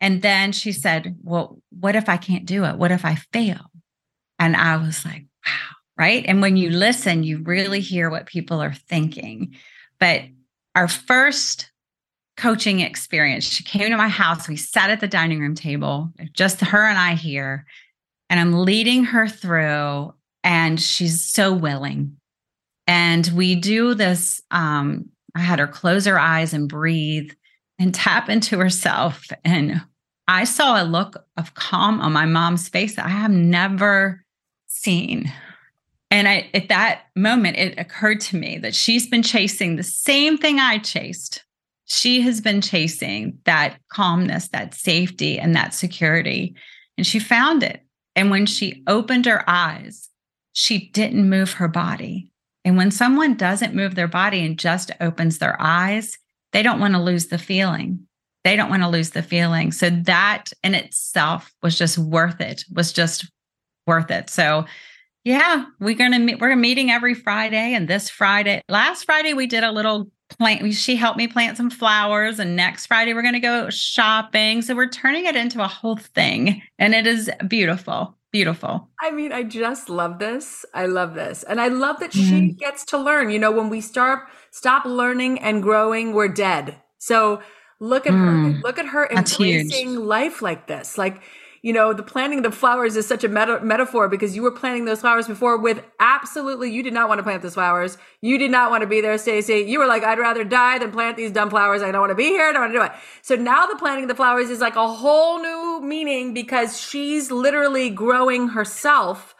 [0.00, 3.70] and then she said well what if i can't do it what if i fail
[4.38, 6.24] and i was like wow right?
[6.26, 9.54] And when you listen, you really hear what people are thinking.
[10.00, 10.22] But
[10.74, 11.70] our first
[12.36, 14.48] coaching experience, she came to my house.
[14.48, 17.64] We sat at the dining room table, just her and I here,
[18.28, 22.16] and I'm leading her through, and she's so willing.
[22.86, 24.42] And we do this.
[24.50, 27.32] Um, I had her close her eyes and breathe
[27.78, 29.26] and tap into herself.
[29.44, 29.82] And
[30.28, 34.24] I saw a look of calm on my mom's face that I have never
[34.66, 35.32] seen.
[36.10, 40.38] And I, at that moment, it occurred to me that she's been chasing the same
[40.38, 41.44] thing I chased.
[41.86, 46.54] She has been chasing that calmness, that safety, and that security.
[46.96, 47.82] And she found it.
[48.16, 50.08] And when she opened her eyes,
[50.52, 52.30] she didn't move her body.
[52.64, 56.18] And when someone doesn't move their body and just opens their eyes,
[56.52, 58.06] they don't want to lose the feeling.
[58.44, 59.72] They don't want to lose the feeling.
[59.72, 63.30] So that in itself was just worth it, was just
[63.86, 64.30] worth it.
[64.30, 64.66] So
[65.24, 66.38] yeah, we're gonna meet.
[66.38, 70.74] We're meeting every Friday, and this Friday, last Friday, we did a little plant.
[70.74, 74.60] She helped me plant some flowers, and next Friday we're gonna go shopping.
[74.60, 78.88] So we're turning it into a whole thing, and it is beautiful, beautiful.
[79.00, 80.66] I mean, I just love this.
[80.74, 82.28] I love this, and I love that mm.
[82.28, 83.30] she gets to learn.
[83.30, 86.82] You know, when we start stop learning and growing, we're dead.
[86.98, 87.40] So
[87.78, 88.56] look at mm.
[88.56, 88.60] her.
[88.64, 91.22] Look at her embracing life like this, like
[91.64, 94.50] you know, the planting of the flowers is such a meta- metaphor because you were
[94.50, 97.96] planting those flowers before with absolutely, you did not want to plant those flowers.
[98.20, 99.60] You did not want to be there, Stacey.
[99.60, 101.80] You were like, I'd rather die than plant these dumb flowers.
[101.80, 102.46] I don't want to be here.
[102.46, 102.92] I don't want to do it.
[103.22, 107.30] So now the planting of the flowers is like a whole new meaning because she's
[107.30, 109.34] literally growing herself,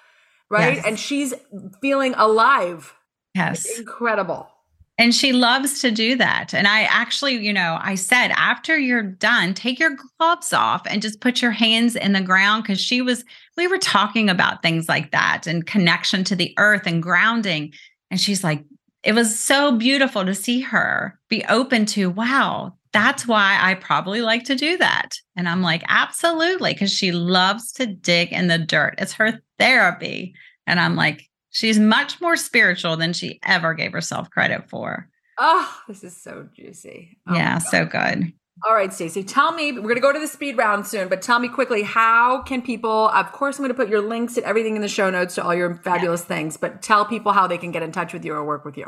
[0.49, 0.77] right?
[0.77, 0.87] Yes.
[0.87, 1.35] And she's
[1.83, 2.95] feeling alive.
[3.35, 3.67] Yes.
[3.67, 4.49] It's incredible.
[4.97, 6.55] And she loves to do that.
[6.55, 11.03] And I actually, you know, I said, after you're done, take your gloves off and
[11.03, 12.65] just put your hands in the ground.
[12.65, 13.25] Cause she was,
[13.57, 17.73] we were talking about things like that and connection to the earth and grounding.
[18.13, 18.65] And she's like,
[19.03, 24.23] it was so beautiful to see her be open to, wow, that's why I probably
[24.23, 25.17] like to do that.
[25.35, 26.73] And I'm like, absolutely.
[26.75, 28.95] Cause she loves to dig in the dirt.
[28.99, 30.35] It's her therapy.
[30.69, 35.09] And I'm like, She's much more spiritual than she ever gave herself credit for.
[35.39, 37.17] Oh, this is so juicy.
[37.29, 38.33] Oh yeah, so good.
[38.67, 41.23] All right, Stacey, tell me, we're going to go to the speed round soon, but
[41.23, 44.45] tell me quickly, how can people, of course, I'm going to put your links and
[44.45, 46.27] everything in the show notes to all your fabulous yeah.
[46.37, 48.77] things, but tell people how they can get in touch with you or work with
[48.77, 48.87] you.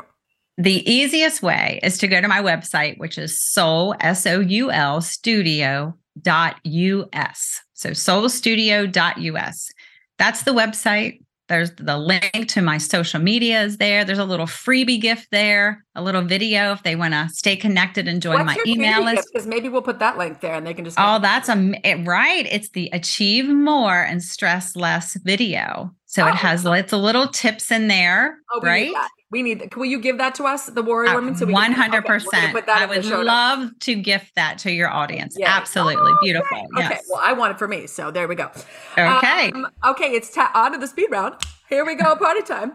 [0.57, 4.71] The easiest way is to go to my website, which is soul, S O U
[4.71, 7.61] L, studio dot US.
[7.73, 9.71] So soulstudio.us.
[10.17, 11.21] That's the website.
[11.47, 14.03] There's the link to my social media is there.
[14.03, 18.07] There's a little freebie gift there, a little video if they want to stay connected
[18.07, 19.29] and join What's my email list.
[19.31, 20.97] Because maybe we'll put that link there and they can just.
[20.99, 22.45] Oh, that's a it, eh, right.
[22.51, 25.93] It's the achieve more and stress less video.
[26.05, 26.27] So oh.
[26.27, 28.93] it has it's a little tips in there, oh, right?
[29.29, 29.59] We need.
[29.59, 29.75] That.
[29.75, 31.35] Will you give that to us, the Warrior uh, Women?
[31.35, 32.55] So one hundred percent.
[32.69, 35.37] I would love to gift that to your audience.
[35.41, 36.57] Absolutely oh, beautiful.
[36.57, 36.67] Okay.
[36.77, 36.91] Yes.
[36.91, 37.01] okay.
[37.09, 38.49] Well, I want it for me, so there we go.
[38.97, 39.51] Okay.
[39.51, 40.11] Um, okay.
[40.11, 41.35] It's ta- on to the speed round.
[41.67, 42.15] Here we go.
[42.15, 42.73] Party time.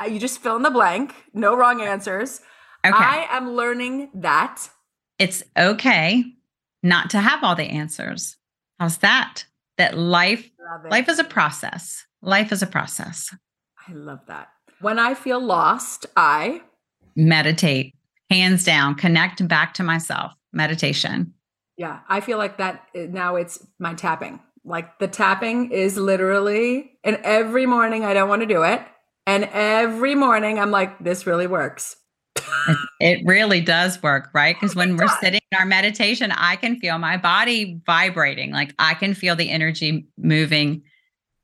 [0.00, 1.14] Uh, you just fill in the blank.
[1.32, 2.40] No wrong answers.
[2.84, 2.96] Okay.
[2.96, 4.68] I am learning that
[5.18, 6.24] it's okay
[6.82, 8.36] not to have all the answers.
[8.78, 9.44] How's that?
[9.76, 10.50] That life
[10.90, 12.04] life is a process.
[12.20, 13.32] Life is a process.
[13.86, 14.48] I love that.
[14.80, 16.62] When I feel lost, I
[17.16, 17.94] meditate,
[18.30, 20.32] hands down, connect back to myself.
[20.52, 21.34] Meditation.
[21.76, 24.40] Yeah, I feel like that eh, now it's my tapping.
[24.64, 28.80] Like the tapping is literally, and every morning I don't want to do it.
[29.26, 31.96] And every morning I'm like, this really works.
[32.36, 34.56] It, it really does work, right?
[34.58, 38.52] Because when we're sitting in our meditation, I can feel my body vibrating.
[38.52, 40.82] Like I can feel the energy moving.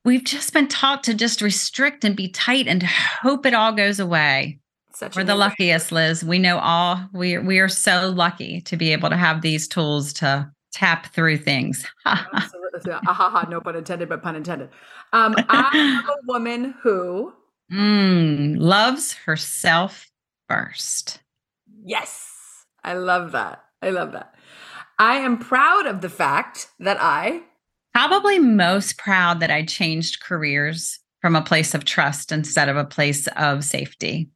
[0.05, 3.99] We've just been taught to just restrict and be tight and hope it all goes
[3.99, 4.59] away.
[4.93, 6.23] Such We're the luckiest, Liz.
[6.23, 7.09] We know all.
[7.13, 11.39] We we are so lucky to be able to have these tools to tap through
[11.39, 11.85] things.
[12.07, 12.93] Absolutely.
[12.93, 14.69] Ah, ha, ha, no pun intended, but pun intended.
[15.13, 17.33] Um, I'm a woman who
[17.73, 20.11] Mm, loves herself
[20.49, 21.21] first.
[21.85, 22.31] Yes.
[22.85, 23.65] I love that.
[23.81, 24.35] I love that.
[24.99, 27.43] I am proud of the fact that I
[27.95, 32.85] Probably most proud that I changed careers from a place of trust instead of a
[32.85, 34.31] place of safety.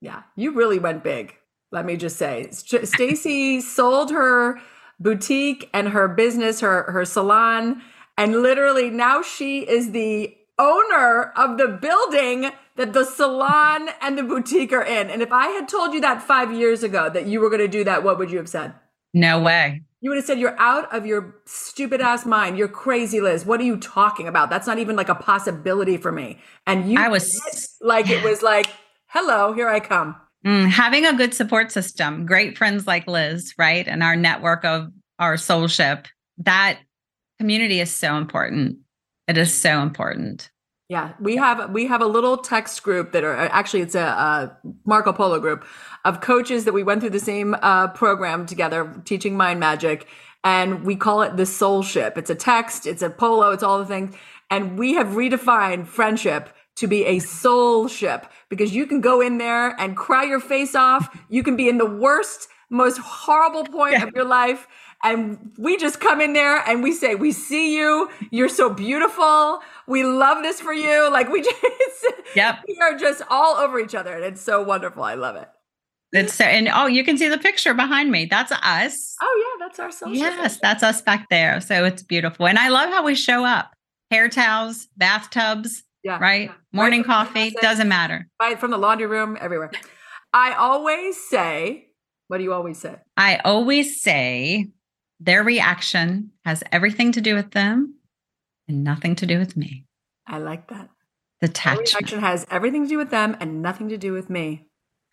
[0.00, 1.34] Yeah, you really went big.
[1.70, 4.60] Let me just say, St- Stacey sold her
[4.98, 7.80] boutique and her business, her her salon,
[8.18, 14.22] and literally now she is the owner of the building that the salon and the
[14.22, 15.10] boutique are in.
[15.10, 17.68] And if I had told you that 5 years ago that you were going to
[17.68, 18.74] do that, what would you have said?
[19.14, 19.82] No way.
[20.06, 22.56] You would have said you're out of your stupid ass mind.
[22.56, 23.44] You're crazy, Liz.
[23.44, 24.50] What are you talking about?
[24.50, 26.38] That's not even like a possibility for me.
[26.64, 28.68] And you I was it like it was like,
[29.08, 30.14] hello, here I come.
[30.46, 33.88] Mm, having a good support system, great friends like Liz, right?
[33.88, 36.06] And our network of our soulship,
[36.38, 36.78] that
[37.40, 38.76] community is so important.
[39.26, 40.52] It is so important.
[40.88, 44.56] Yeah, we have we have a little text group that are actually it's a, a
[44.84, 45.64] Marco Polo group
[46.04, 50.06] of coaches that we went through the same uh, program together, teaching mind magic,
[50.44, 52.16] and we call it the soul ship.
[52.16, 54.14] It's a text, it's a polo, it's all the things,
[54.48, 59.38] and we have redefined friendship to be a soul ship because you can go in
[59.38, 61.08] there and cry your face off.
[61.28, 64.04] You can be in the worst, most horrible point Yeah.
[64.04, 64.68] of your life.
[65.04, 68.08] And we just come in there and we say, We see you.
[68.30, 69.60] You're so beautiful.
[69.86, 71.10] We love this for you.
[71.12, 72.60] Like we just, Yep.
[72.66, 74.14] we are just all over each other.
[74.14, 75.02] And it's so wonderful.
[75.02, 75.48] I love it.
[76.12, 78.26] It's so, and oh, you can see the picture behind me.
[78.26, 79.16] That's us.
[79.20, 79.66] Oh, yeah.
[79.66, 80.08] That's our ship.
[80.18, 81.60] Yes, that's us back there.
[81.60, 82.46] So it's beautiful.
[82.46, 83.72] And I love how we show up.
[84.10, 86.18] Hair towels, bathtubs, Yeah.
[86.20, 86.50] right?
[86.72, 87.60] Morning from the coffee, closet.
[87.60, 88.28] doesn't matter.
[88.40, 89.72] Right from the laundry room, everywhere.
[90.32, 91.86] I always say,
[92.28, 92.96] What do you always say?
[93.16, 94.68] I always say
[95.20, 97.94] their reaction has everything to do with them
[98.68, 99.84] and nothing to do with me.
[100.26, 100.90] I like that.
[101.40, 104.66] The Their reaction has everything to do with them and nothing to do with me.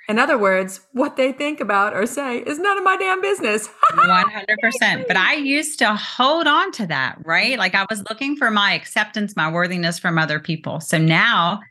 [0.09, 3.69] In other words, what they think about or say is none of my damn business.
[3.93, 5.07] 100%.
[5.07, 7.57] But I used to hold on to that, right?
[7.57, 10.81] Like I was looking for my acceptance, my worthiness from other people.
[10.81, 11.61] So now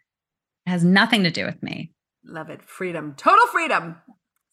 [0.66, 1.92] it has nothing to do with me.
[2.24, 2.62] Love it.
[2.62, 3.14] Freedom.
[3.16, 3.96] Total freedom.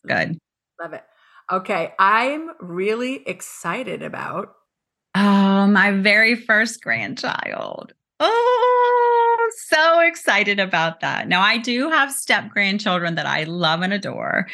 [0.05, 0.37] Good.
[0.81, 1.03] Love it.
[1.51, 1.93] Okay.
[1.99, 4.53] I'm really excited about.
[5.15, 7.93] Oh, my very first grandchild.
[8.19, 11.27] Oh, so excited about that.
[11.27, 14.47] Now, I do have step grandchildren that I love and adore,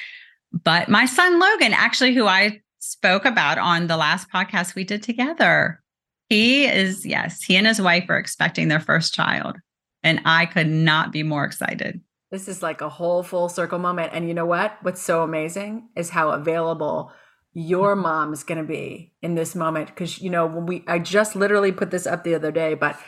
[0.63, 5.03] but my son Logan, actually, who I spoke about on the last podcast we did
[5.03, 5.81] together,
[6.29, 9.57] he is, yes, he and his wife are expecting their first child.
[10.03, 11.99] And I could not be more excited.
[12.31, 14.11] This is like a whole full circle moment.
[14.13, 14.77] And you know what?
[14.81, 17.11] What's so amazing is how available
[17.53, 19.87] your mom is going to be in this moment.
[19.87, 22.99] Because, you know, when we, I just literally put this up the other day, but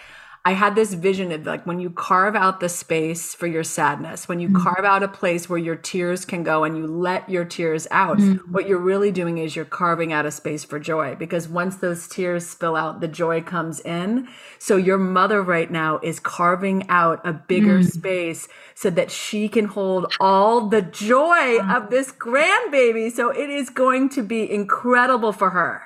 [0.47, 4.29] I had this vision of like when you carve out the space for your sadness,
[4.29, 4.63] when you Mhm.
[4.63, 8.19] carve out a place where your tears can go and you let your tears out,
[8.19, 8.39] Mhm.
[8.49, 12.07] what you're really doing is you're carving out a space for joy because once those
[12.07, 14.29] tears spill out, the joy comes in.
[14.57, 17.91] So your mother right now is carving out a bigger Mm.
[17.91, 23.11] space so that she can hold all the joy of this grandbaby.
[23.11, 25.81] So it is going to be incredible for her.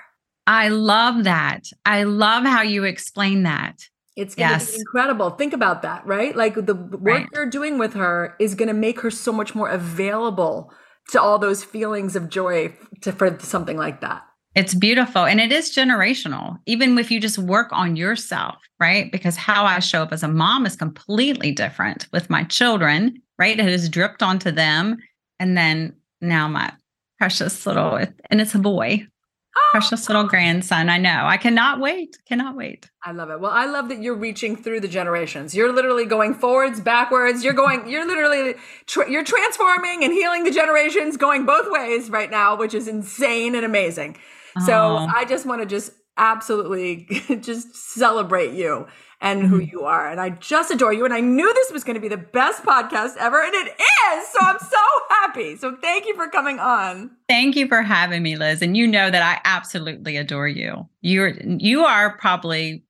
[0.45, 1.64] I love that.
[1.84, 3.88] I love how you explain that.
[4.16, 4.72] It's going to Yes.
[4.72, 5.30] be incredible.
[5.32, 6.36] Think about that, right?
[6.36, 7.30] Like the work Right.
[7.34, 10.72] you're doing with her is going to make her so much more available
[11.12, 14.24] to all those feelings of joy to, for something like that.
[14.53, 19.09] It's beautiful and it is generational, even if you just work on yourself, right?
[19.09, 23.57] Because how I show up as a mom is completely different with my children, right?
[23.57, 24.97] It has dripped onto them.
[25.39, 26.74] And then now my
[27.18, 27.95] precious little,
[28.30, 29.07] and it's a boy,
[29.56, 29.72] Ah!
[29.72, 30.89] precious little grandson.
[30.89, 31.24] I know.
[31.26, 32.18] I cannot wait.
[32.28, 32.89] Cannot wait.
[33.04, 33.39] I love it.
[33.39, 35.54] Well, I love that you're reaching through the generations.
[35.56, 37.43] You're literally going forwards, backwards.
[37.43, 37.89] You're going.
[37.89, 38.56] You're literally.
[38.88, 43.56] Tra- you're transforming and healing the generations, going both ways right now, which is insane
[43.56, 44.18] and amazing.
[44.66, 44.95] So.
[44.97, 47.08] I just want to just absolutely
[47.41, 48.88] just celebrate you
[49.22, 49.72] and who mm-hmm.
[49.72, 51.06] you are, and I just adore you.
[51.06, 54.28] And I knew this was going to be the best podcast ever, and it is.
[54.30, 54.78] So I'm so
[55.10, 55.56] happy.
[55.56, 57.12] So thank you for coming on.
[57.30, 58.62] Thank you for having me, Liz.
[58.62, 60.90] And you know that I absolutely adore you.
[61.02, 62.84] You're you are probably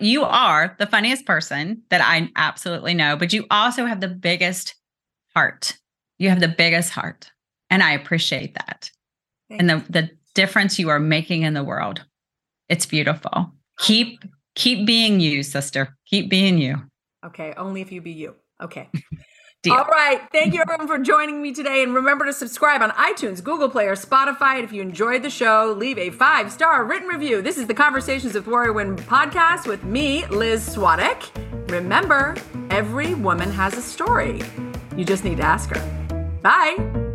[0.00, 4.74] you are the funniest person that I absolutely know, but you also have the biggest
[5.34, 5.78] heart.
[6.18, 7.30] You have the biggest heart.
[7.70, 8.90] And I appreciate that.
[9.50, 12.04] and the, the difference you are making in the world.
[12.68, 13.52] It's beautiful.
[13.78, 15.96] Keep keep being you, sister.
[16.06, 16.82] Keep being you.
[17.24, 18.34] Okay, only if you be you.
[18.60, 18.88] Okay.
[19.62, 19.74] Deal.
[19.74, 20.20] All right.
[20.32, 21.84] Thank you everyone for joining me today.
[21.84, 24.56] And remember to subscribe on iTunes, Google Play, or Spotify.
[24.56, 27.42] And if you enjoyed the show, leave a five star written review.
[27.42, 31.70] This is the Conversations with Warrior Women podcast with me, Liz Swadek.
[31.70, 32.34] Remember,
[32.70, 34.42] every woman has a story.
[34.96, 36.38] You just need to ask her.
[36.42, 37.11] Bye.